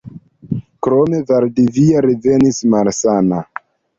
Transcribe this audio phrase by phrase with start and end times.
[0.85, 3.45] Krome Valdivia revenis malsana.